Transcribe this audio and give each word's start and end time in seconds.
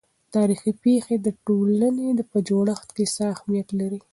تاريخي 0.35 0.71
پېښې 0.83 1.15
د 1.25 1.27
ټولنې 1.45 2.07
په 2.31 2.37
جوړښت 2.49 2.89
کې 2.95 3.05
څه 3.15 3.23
اهمیت 3.35 3.67
لري؟ 3.79 3.99